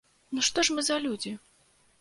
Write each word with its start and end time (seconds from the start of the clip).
Ну, 0.37 0.45
што 0.47 0.63
ж 0.69 0.75
мы 0.79 0.87
за 0.87 0.97
людзі?! 1.05 1.37